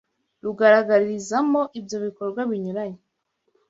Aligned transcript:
rugaragarizamo 0.43 1.61
ibyo 1.79 1.97
bikorwa 2.05 2.41
binyuranye 2.49 3.01